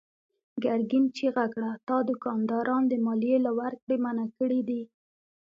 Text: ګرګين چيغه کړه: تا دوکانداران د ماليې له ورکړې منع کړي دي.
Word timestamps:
ګرګين 0.63 1.05
چيغه 1.17 1.45
کړه: 1.53 1.71
تا 1.87 1.97
دوکانداران 2.09 2.83
د 2.87 2.93
ماليې 3.05 3.37
له 3.45 3.51
ورکړې 3.59 3.95
منع 4.03 4.27
کړي 4.37 4.61
دي. 4.69 4.81